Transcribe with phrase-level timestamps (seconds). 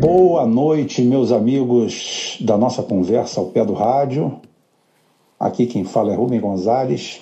[0.00, 4.40] Boa noite, meus amigos da nossa conversa ao pé do rádio.
[5.38, 7.20] Aqui quem fala é Rubem Gonzalez,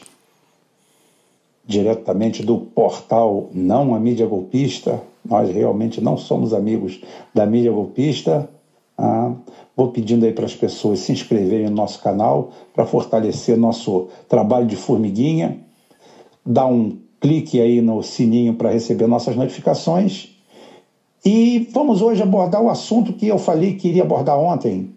[1.66, 5.02] diretamente do portal Não a Mídia Golpista.
[5.24, 7.00] Nós realmente não somos amigos
[7.34, 8.48] da mídia golpista.
[8.96, 9.32] Ah,
[9.76, 14.68] vou pedindo aí para as pessoas se inscreverem no nosso canal para fortalecer nosso trabalho
[14.68, 15.58] de formiguinha.
[16.46, 20.33] Dá um clique aí no sininho para receber nossas notificações.
[21.24, 24.90] E vamos hoje abordar o assunto que eu falei que iria abordar ontem.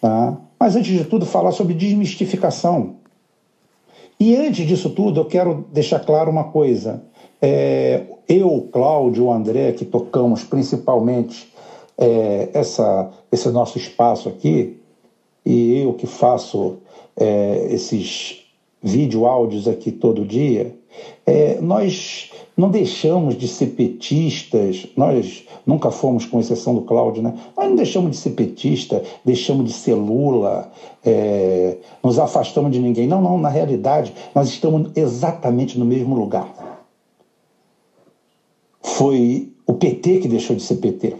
[0.00, 0.36] Tá?
[0.58, 2.96] Mas antes de tudo, falar sobre desmistificação.
[4.18, 7.02] E antes disso tudo, eu quero deixar claro uma coisa.
[7.42, 11.52] É, eu, Cláudio, André, que tocamos principalmente
[11.96, 14.78] é, essa, esse nosso espaço aqui,
[15.44, 16.78] e eu que faço
[17.16, 18.44] é, esses
[18.82, 20.74] vídeo áudios aqui todo dia,
[21.26, 27.34] é, nós não deixamos de ser petistas, nós nunca fomos, com exceção do Cláudio, né?
[27.56, 30.70] nós não deixamos de ser petista, deixamos de ser Lula,
[31.04, 33.06] é, nos afastamos de ninguém.
[33.06, 36.78] Não, não, na realidade, nós estamos exatamente no mesmo lugar.
[38.82, 41.16] Foi o PT que deixou de ser PT.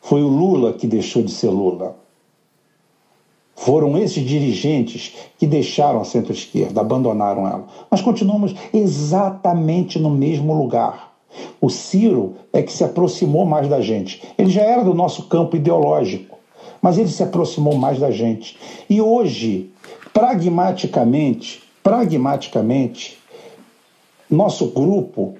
[0.00, 1.96] Foi o Lula que deixou de ser Lula.
[3.56, 7.66] Foram esses dirigentes que deixaram a centro-esquerda, abandonaram ela.
[7.90, 11.14] Nós continuamos exatamente no mesmo lugar.
[11.60, 14.22] O Ciro é que se aproximou mais da gente.
[14.36, 16.38] Ele já era do nosso campo ideológico,
[16.82, 18.58] mas ele se aproximou mais da gente.
[18.88, 19.70] E hoje,
[20.12, 23.18] pragmaticamente, pragmaticamente,
[24.30, 25.34] nosso grupo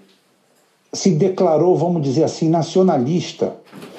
[0.92, 3.54] se declarou, vamos dizer assim, nacionalista.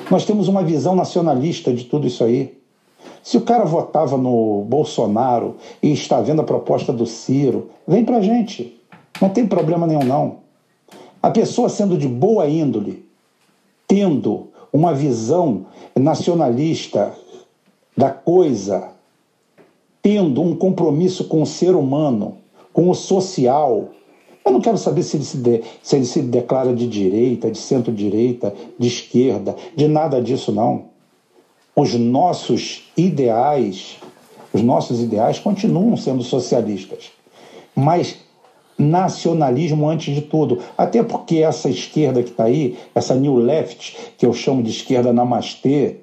[0.10, 2.57] Nós temos uma visão nacionalista de tudo isso aí.
[3.28, 8.22] Se o cara votava no Bolsonaro e está vendo a proposta do Ciro, vem pra
[8.22, 8.80] gente.
[9.22, 10.36] Não tem problema nenhum, não.
[11.22, 13.06] A pessoa sendo de boa índole,
[13.86, 17.14] tendo uma visão nacionalista
[17.98, 18.92] da coisa,
[20.02, 22.38] tendo um compromisso com o ser humano,
[22.72, 23.90] com o social,
[24.46, 27.58] eu não quero saber se ele se, de, se ele se declara de direita, de
[27.58, 30.96] centro-direita, de esquerda, de nada disso, não
[31.78, 33.98] os nossos ideais,
[34.52, 37.12] os nossos ideais continuam sendo socialistas,
[37.76, 38.18] mas
[38.76, 40.60] nacionalismo antes de tudo.
[40.76, 45.14] Até porque essa esquerda que está aí, essa New Left, que eu chamo de esquerda
[45.14, 45.98] namastê,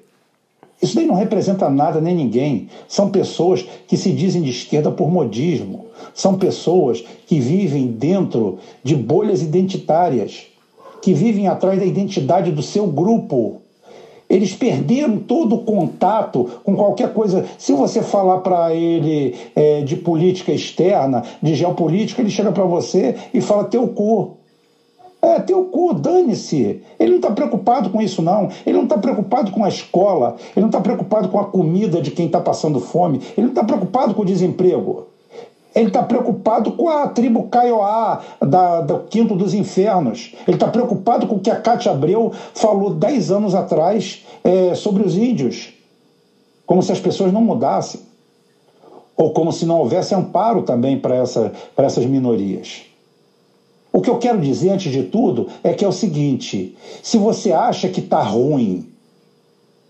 [0.81, 2.69] isso daí não representa nada nem ninguém.
[2.87, 5.87] São pessoas que se dizem de esquerda por modismo.
[6.15, 10.47] São pessoas que vivem dentro de bolhas identitárias,
[11.03, 13.64] que vivem atrás da identidade do seu grupo.
[14.29, 17.45] Eles perderam todo o contato com qualquer coisa.
[17.59, 23.15] Se você falar para ele é, de política externa, de geopolítica, ele chega para você
[23.33, 24.37] e fala teu cu.
[25.21, 26.83] É, teu cu, dane-se.
[26.99, 28.49] Ele não está preocupado com isso, não.
[28.67, 30.37] Ele não está preocupado com a escola.
[30.55, 33.21] Ele não está preocupado com a comida de quem está passando fome.
[33.37, 35.14] Ele não está preocupado com o desemprego.
[35.75, 40.33] Ele está preocupado com a tribo Kaiowá, da, do Quinto dos Infernos.
[40.47, 45.03] Ele está preocupado com o que a Cátia Abreu falou dez anos atrás é, sobre
[45.03, 45.73] os índios.
[46.65, 48.01] Como se as pessoas não mudassem.
[49.17, 52.83] Ou como se não houvesse amparo também para essa, essas minorias.
[53.93, 57.53] O que eu quero dizer, antes de tudo, é que é o seguinte: se você
[57.53, 58.89] acha que está ruim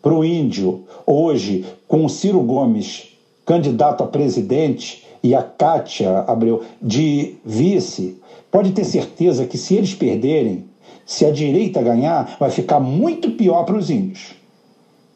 [0.03, 3.14] para o índio hoje, com o Ciro Gomes
[3.45, 9.95] candidato a presidente, e a Kátia Abreu de vice, pode ter certeza que se eles
[9.95, 10.67] perderem,
[11.07, 14.35] se a direita ganhar, vai ficar muito pior para os índios.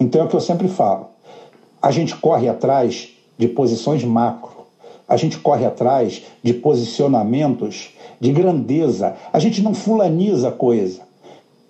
[0.00, 1.09] Então é o que eu sempre falo.
[1.81, 4.67] A gente corre atrás de posições macro.
[5.06, 9.15] A gente corre atrás de posicionamentos de grandeza.
[9.31, 11.03] A gente não fulaniza coisa.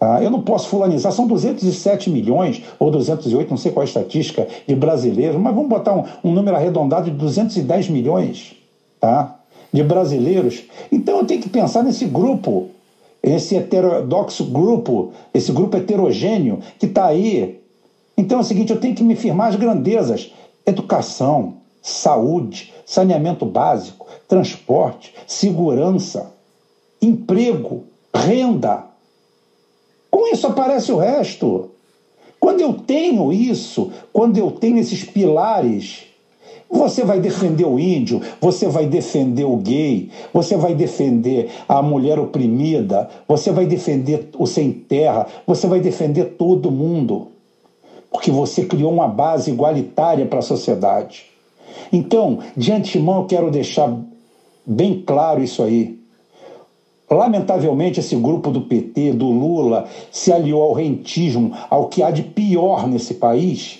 [0.00, 3.88] Ah, eu não posso fulanizar, são 207 milhões ou 208, não sei qual é a
[3.88, 8.54] estatística, de brasileiros, mas vamos botar um, um número arredondado de 210 milhões
[9.00, 9.40] tá?
[9.72, 10.64] de brasileiros.
[10.90, 12.68] Então eu tenho que pensar nesse grupo,
[13.22, 17.60] esse heterodoxo grupo, esse grupo heterogêneo que está aí.
[18.16, 20.32] Então é o seguinte: eu tenho que me firmar as grandezas:
[20.64, 26.32] educação, saúde, saneamento básico, transporte, segurança,
[27.00, 27.84] emprego,
[28.14, 28.87] renda.
[30.32, 31.70] Isso aparece o resto.
[32.38, 36.04] Quando eu tenho isso, quando eu tenho esses pilares,
[36.70, 42.18] você vai defender o índio, você vai defender o gay, você vai defender a mulher
[42.18, 47.28] oprimida, você vai defender o sem terra, você vai defender todo mundo.
[48.10, 51.26] Porque você criou uma base igualitária para a sociedade.
[51.92, 53.94] Então, de antemão, eu quero deixar
[54.64, 55.98] bem claro isso aí.
[57.10, 62.22] Lamentavelmente, esse grupo do PT, do Lula, se aliou ao rentismo, ao que há de
[62.22, 63.78] pior nesse país,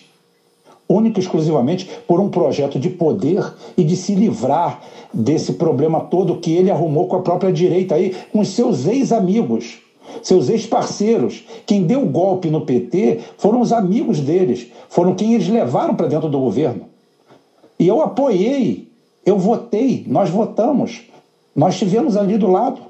[0.89, 4.81] única e exclusivamente por um projeto de poder e de se livrar
[5.13, 9.79] desse problema todo que ele arrumou com a própria direita aí, com os seus ex-amigos,
[10.23, 11.45] seus ex-parceiros.
[11.67, 16.31] Quem deu golpe no PT foram os amigos deles, foram quem eles levaram para dentro
[16.31, 16.87] do governo.
[17.79, 18.89] E eu apoiei,
[19.25, 21.03] eu votei, nós votamos,
[21.55, 22.88] nós estivemos ali do lado.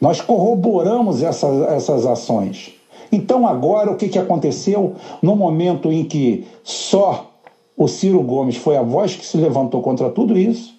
[0.00, 2.72] Nós corroboramos essas, essas ações.
[3.12, 4.94] Então, agora, o que, que aconteceu?
[5.20, 7.30] No momento em que só
[7.76, 10.74] o Ciro Gomes foi a voz que se levantou contra tudo isso,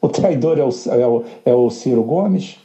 [0.00, 2.56] o traidor é o, é o, é o Ciro Gomes,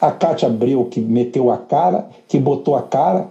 [0.00, 3.28] a Cátia Abreu que meteu a cara, que botou a cara.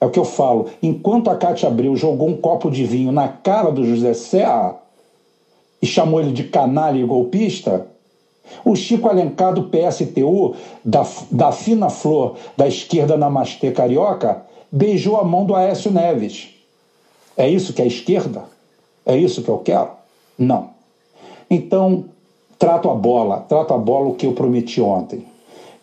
[0.00, 0.66] É o que eu falo.
[0.82, 4.76] Enquanto a Cátia Abreu jogou um copo de vinho na cara do José Serra
[5.80, 7.86] e chamou ele de canalha e golpista,
[8.64, 10.54] o Chico Alencar do PSTU,
[10.84, 16.50] da, da fina flor da esquerda namastê carioca, beijou a mão do Aécio Neves.
[17.36, 18.44] É isso que é esquerda?
[19.04, 19.90] É isso que eu quero?
[20.38, 20.70] Não.
[21.48, 22.04] Então,
[22.58, 25.24] trato a bola, trato a bola o que eu prometi ontem.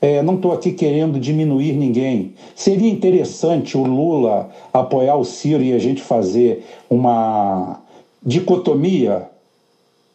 [0.02, 2.34] É, não estou aqui querendo diminuir ninguém.
[2.54, 7.80] Seria interessante o Lula apoiar o Ciro e a gente fazer uma
[8.22, 9.30] dicotomia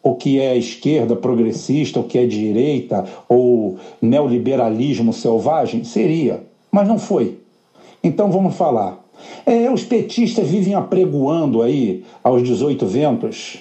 [0.08, 5.84] o que é esquerda progressista, o que é direita ou neoliberalismo selvagem?
[5.84, 7.38] Seria, mas não foi.
[8.02, 9.04] Então vamos falar.
[9.44, 13.58] É, os petistas vivem apregoando aí aos 18 ventos,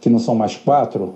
[0.00, 1.14] que não são mais quatro,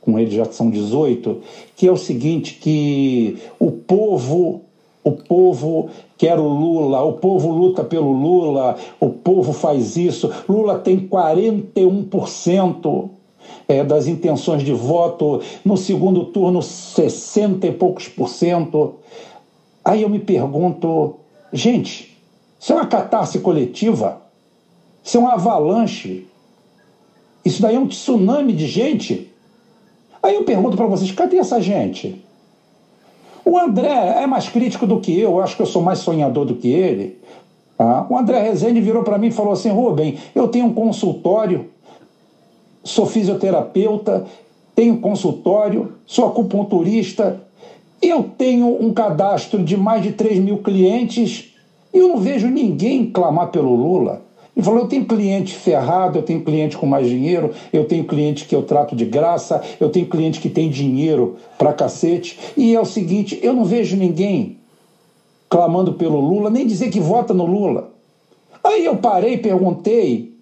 [0.00, 1.42] com eles já são 18,
[1.76, 4.62] que é o seguinte, que o povo
[5.02, 10.32] o povo quer o Lula, o povo luta pelo Lula, o povo faz isso.
[10.48, 13.10] Lula tem 41%
[13.68, 18.96] é, das intenções de voto, no segundo turno, 60 e poucos por cento.
[19.84, 21.16] Aí eu me pergunto,
[21.52, 22.16] gente,
[22.58, 24.22] isso é uma catarse coletiva?
[25.02, 26.26] Isso é uma avalanche?
[27.44, 29.30] Isso daí é um tsunami de gente?
[30.22, 32.24] Aí eu pergunto para vocês, cadê essa gente?
[33.44, 36.46] O André é mais crítico do que eu, eu acho que eu sou mais sonhador
[36.46, 37.18] do que ele.
[37.78, 41.68] Ah, o André Rezende virou para mim e falou assim: Rubem, eu tenho um consultório
[42.84, 44.26] sou fisioterapeuta,
[44.74, 47.42] tenho consultório, sou acupunturista,
[48.02, 51.54] eu tenho um cadastro de mais de 3 mil clientes
[51.92, 54.22] e eu não vejo ninguém clamar pelo Lula.
[54.54, 58.44] Ele falou: eu tenho cliente ferrado, eu tenho cliente com mais dinheiro, eu tenho cliente
[58.44, 62.38] que eu trato de graça, eu tenho cliente que tem dinheiro pra cacete.
[62.56, 64.58] E é o seguinte: eu não vejo ninguém
[65.48, 67.90] clamando pelo Lula, nem dizer que vota no Lula.
[68.62, 70.34] Aí eu parei e perguntei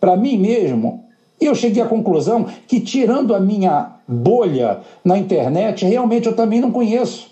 [0.00, 1.09] para mim mesmo
[1.40, 6.60] e eu cheguei à conclusão que, tirando a minha bolha na internet, realmente eu também
[6.60, 7.30] não conheço.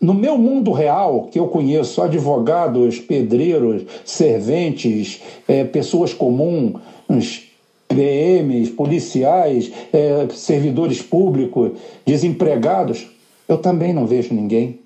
[0.00, 7.48] No meu mundo real, que eu conheço advogados, pedreiros, serventes, é, pessoas comuns,
[7.88, 11.72] PMs, policiais, é, servidores públicos,
[12.06, 13.08] desempregados,
[13.48, 14.78] eu também não vejo ninguém.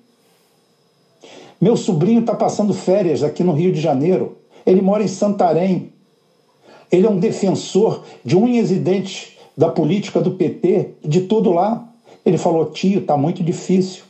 [1.61, 4.37] Meu sobrinho está passando férias aqui no Rio de Janeiro.
[4.65, 5.92] Ele mora em Santarém.
[6.91, 11.87] Ele é um defensor de unhas e dentes da política do PT, de tudo lá.
[12.25, 14.03] Ele falou: tio, está muito difícil.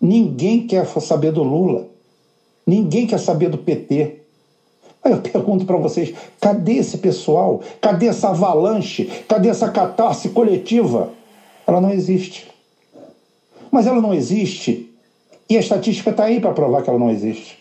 [0.00, 1.86] Ninguém quer saber do Lula.
[2.66, 4.20] Ninguém quer saber do PT.
[5.02, 7.60] Aí eu pergunto para vocês: cadê esse pessoal?
[7.80, 9.04] Cadê essa avalanche?
[9.28, 11.10] Cadê essa catarse coletiva?
[11.66, 12.48] Ela não existe.
[13.70, 14.90] Mas ela não existe
[15.50, 17.58] e a estatística está aí para provar que ela não existe.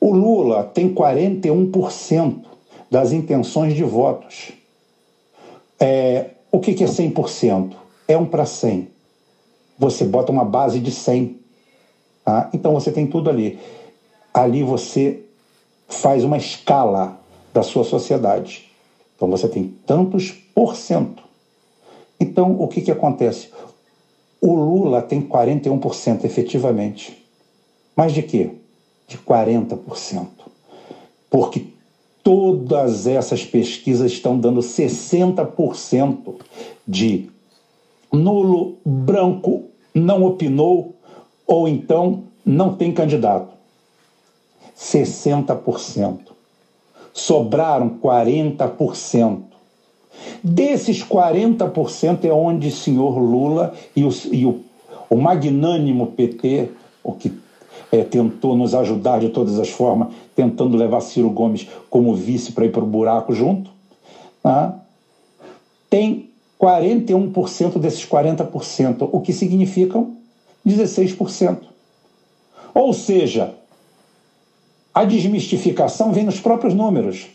[0.00, 2.51] O Lula tem 41%
[2.92, 4.52] das intenções de votos.
[5.80, 7.72] É, o que, que é 100%?
[8.06, 8.86] É um para 100.
[9.78, 11.40] Você bota uma base de 100.
[12.22, 12.50] Tá?
[12.52, 13.58] Então você tem tudo ali.
[14.34, 15.22] Ali você
[15.88, 17.18] faz uma escala
[17.54, 18.70] da sua sociedade.
[19.16, 21.22] Então você tem tantos por cento.
[22.20, 23.48] Então o que, que acontece?
[24.38, 27.26] O Lula tem 41% efetivamente.
[27.96, 28.50] Mas de quê?
[29.08, 30.26] De 40%.
[31.30, 31.71] Porque
[32.22, 36.34] Todas essas pesquisas estão dando 60%
[36.86, 37.30] de
[38.12, 39.64] nulo, branco,
[39.94, 40.94] não opinou
[41.46, 43.52] ou então não tem candidato.
[44.76, 46.18] 60%.
[47.12, 49.42] Sobraram 40%.
[50.42, 54.60] Desses 40% é onde o senhor Lula e o, e o,
[55.08, 56.70] o magnânimo PT,
[57.02, 57.30] o que
[57.92, 62.64] é, tentou nos ajudar de todas as formas, tentando levar Ciro Gomes como vice para
[62.64, 63.70] ir para o buraco junto,
[64.42, 64.72] né?
[65.90, 70.16] tem 41% desses 40%, o que significam
[70.66, 71.58] 16%.
[72.74, 73.54] Ou seja,
[74.94, 77.26] a desmistificação vem nos próprios números.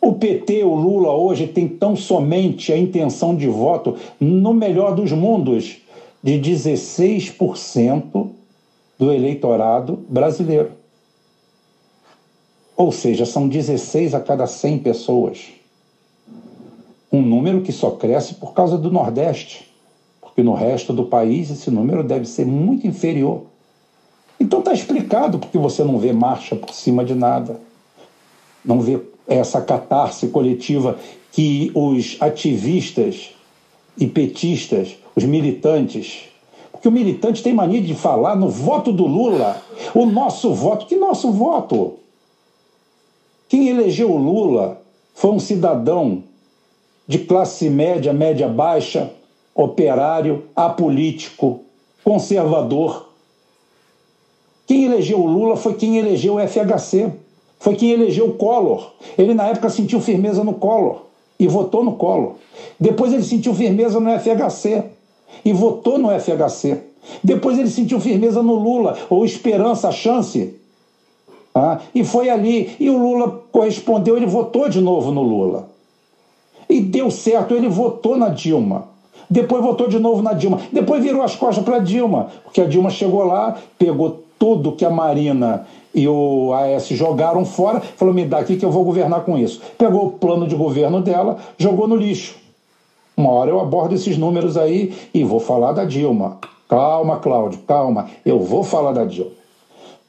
[0.00, 5.10] O PT, o Lula, hoje tem tão somente a intenção de voto, no melhor dos
[5.10, 5.78] mundos,
[6.22, 8.30] de 16%
[8.98, 10.72] do eleitorado brasileiro.
[12.76, 15.48] Ou seja, são 16 a cada 100 pessoas.
[17.10, 19.70] Um número que só cresce por causa do Nordeste,
[20.20, 23.44] porque no resto do país esse número deve ser muito inferior.
[24.38, 27.58] Então está explicado porque você não vê marcha por cima de nada,
[28.62, 30.98] não vê essa catarse coletiva
[31.32, 33.30] que os ativistas
[33.98, 36.28] e petistas, os militantes,
[36.76, 39.62] porque o militante tem mania de falar no voto do Lula,
[39.94, 41.94] o nosso voto, que nosso voto?
[43.48, 44.78] Quem elegeu o Lula
[45.14, 46.22] foi um cidadão
[47.08, 49.10] de classe média, média baixa,
[49.54, 51.60] operário, apolítico,
[52.04, 53.08] conservador.
[54.66, 57.10] Quem elegeu o Lula foi quem elegeu o FHC,
[57.58, 58.92] foi quem elegeu o Collor.
[59.16, 61.06] Ele, na época, sentiu firmeza no Collor
[61.38, 62.34] e votou no Collor.
[62.78, 64.95] Depois, ele sentiu firmeza no FHC
[65.44, 66.78] e votou no FHC.
[67.22, 70.54] Depois, ele sentiu firmeza no Lula, ou esperança, chance,
[71.56, 72.76] ah, e foi ali.
[72.78, 75.66] E o Lula correspondeu, ele votou de novo no Lula.
[76.68, 78.88] E deu certo, ele votou na Dilma.
[79.30, 80.60] Depois votou de novo na Dilma.
[80.70, 84.84] Depois virou as costas para a Dilma, porque a Dilma chegou lá, pegou tudo que
[84.84, 89.24] a Marina e o AS jogaram fora, falou: me dá aqui que eu vou governar
[89.24, 89.62] com isso.
[89.78, 92.34] Pegou o plano de governo dela, jogou no lixo.
[93.16, 96.38] Uma hora eu abordo esses números aí e vou falar da Dilma.
[96.68, 98.10] Calma, Cláudio, calma.
[98.24, 99.30] Eu vou falar da Dilma.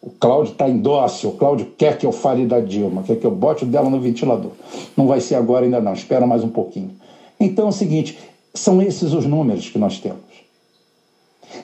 [0.01, 3.25] O Cláudio está em dócil, o Cláudio quer que eu fale da Dilma, quer que
[3.25, 4.51] eu bote dela no ventilador.
[4.95, 6.91] Não vai ser agora ainda não, espera mais um pouquinho.
[7.39, 8.17] Então é o seguinte,
[8.53, 10.21] são esses os números que nós temos.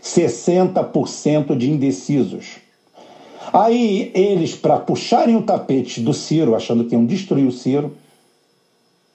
[0.01, 2.57] 60% de indecisos.
[3.51, 7.95] Aí eles, para puxarem o tapete do Ciro, achando que iam destruir o Ciro,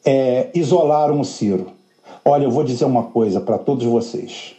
[0.04, 1.77] é, isolaram o Ciro.
[2.24, 4.54] Olha, eu vou dizer uma coisa para todos vocês.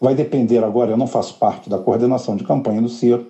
[0.00, 3.26] Vai depender agora, eu não faço parte da coordenação de campanha do Ciro,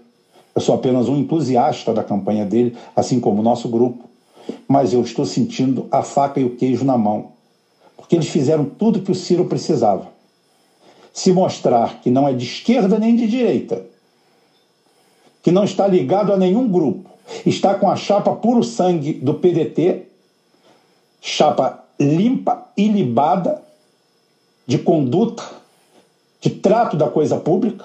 [0.55, 4.05] eu sou apenas um entusiasta da campanha dele, assim como o nosso grupo,
[4.67, 7.33] mas eu estou sentindo a faca e o queijo na mão,
[7.97, 10.09] porque eles fizeram tudo que o Ciro precisava.
[11.13, 13.85] Se mostrar que não é de esquerda nem de direita,
[15.43, 17.11] que não está ligado a nenhum grupo,
[17.45, 20.07] está com a chapa puro sangue do PDT,
[21.21, 23.63] chapa limpa e libada
[24.67, 25.45] de conduta,
[26.41, 27.85] de trato da coisa pública,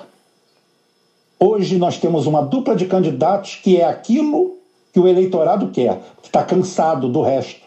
[1.38, 4.56] Hoje nós temos uma dupla de candidatos que é aquilo
[4.94, 7.60] que o eleitorado quer, que está cansado do resto.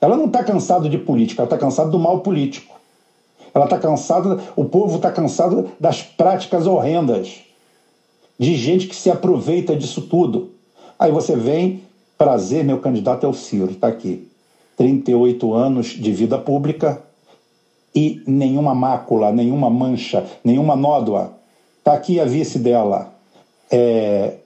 [0.00, 2.74] Ela não está cansada de política, ela está cansada do mal político.
[3.54, 7.40] Ela está cansada, o povo está cansado das práticas horrendas,
[8.38, 10.50] de gente que se aproveita disso tudo.
[10.98, 11.82] Aí você vem,
[12.18, 14.28] prazer, meu candidato é o Ciro, está aqui.
[14.76, 17.02] 38 anos de vida pública
[17.94, 21.36] e nenhuma mácula, nenhuma mancha, nenhuma nódoa
[21.86, 23.14] Está aqui a vice dela.
[23.70, 24.38] É,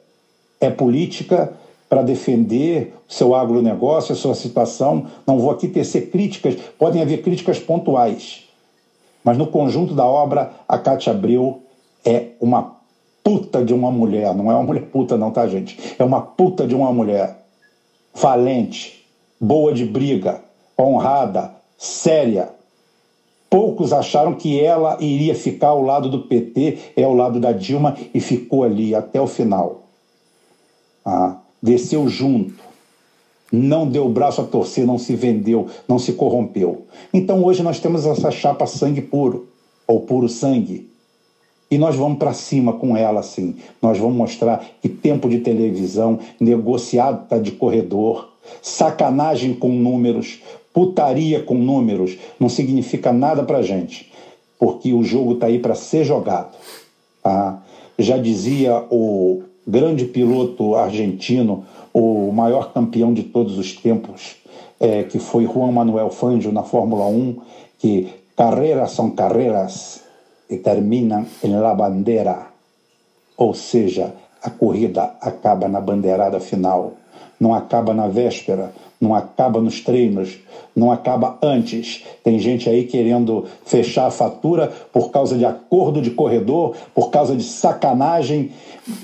[0.60, 1.54] é política
[1.88, 5.06] para defender o seu agronegócio, a sua situação.
[5.26, 8.44] Não vou aqui tecer críticas, podem haver críticas pontuais.
[9.24, 11.62] Mas no conjunto da obra, a Cátia Abreu
[12.04, 12.76] é uma
[13.24, 14.34] puta de uma mulher.
[14.34, 15.78] Não é uma mulher puta, não, tá, gente?
[15.98, 17.42] É uma puta de uma mulher.
[18.12, 18.99] Valente,
[19.40, 20.42] boa de briga,
[20.78, 22.50] honrada, séria,
[23.50, 27.96] Poucos acharam que ela iria ficar ao lado do PT, é ao lado da Dilma,
[28.14, 29.82] e ficou ali até o final.
[31.04, 32.62] Ah, desceu junto,
[33.50, 36.86] não deu braço a torcer, não se vendeu, não se corrompeu.
[37.12, 39.48] Então hoje nós temos essa chapa sangue puro,
[39.84, 40.88] ou puro sangue.
[41.68, 43.56] E nós vamos para cima com ela, assim.
[43.82, 48.29] Nós vamos mostrar que tempo de televisão, negociada de corredor,
[48.62, 50.40] sacanagem com números,
[50.72, 54.10] putaria com números não significa nada para gente,
[54.58, 56.56] porque o jogo está aí para ser jogado.
[57.22, 57.62] Tá?
[57.98, 64.36] Já dizia o grande piloto argentino, o maior campeão de todos os tempos,
[64.78, 67.36] é, que foi Juan Manuel Fangio na Fórmula 1,
[67.78, 70.02] que carreiras são carreiras
[70.48, 72.46] e terminam em la bandera.
[73.36, 76.94] Ou seja, a corrida acaba na bandeirada final,
[77.40, 80.38] não acaba na véspera, não acaba nos treinos,
[80.76, 82.04] não acaba antes.
[82.22, 87.34] Tem gente aí querendo fechar a fatura por causa de acordo de corredor, por causa
[87.34, 88.52] de sacanagem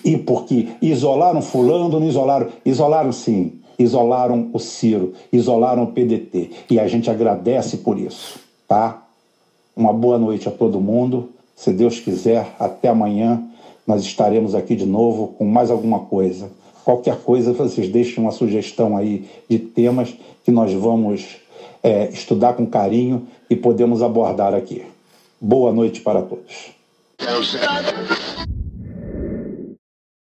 [0.04, 2.48] e porque isolaram fulano, não isolaram.
[2.64, 6.50] Isolaram sim, isolaram o Ciro, isolaram o PDT.
[6.70, 8.38] E a gente agradece por isso,
[8.68, 9.02] tá?
[9.74, 11.30] Uma boa noite a todo mundo.
[11.54, 13.42] Se Deus quiser, até amanhã
[13.86, 16.50] nós estaremos aqui de novo com mais alguma coisa.
[16.86, 20.14] Qualquer coisa, vocês deixem uma sugestão aí de temas
[20.44, 21.26] que nós vamos
[21.82, 24.84] é, estudar com carinho e podemos abordar aqui.
[25.40, 26.70] Boa noite para todos.